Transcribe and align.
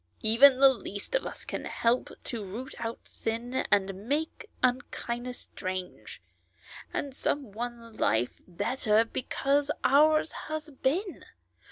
Even 0.23 0.57
the 0.59 0.69
least 0.73 1.13
of 1.13 1.27
us 1.27 1.45
can 1.45 1.65
help 1.65 2.09
to 2.23 2.43
root 2.43 2.73
out 2.79 3.01
sin, 3.07 3.53
and 3.69 3.87
to 3.87 3.93
make 3.93 4.49
unkindness 4.63 5.41
strange, 5.41 6.19
and 6.91 7.15
some 7.15 7.51
one 7.51 7.95
life 7.97 8.41
better 8.47 9.05
because 9.05 9.69
ours 9.83 10.31
has 10.47 10.71
been. 10.71 11.23